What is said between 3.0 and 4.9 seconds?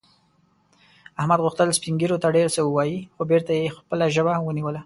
خو بېرته یې خپله ژبه ونیوله.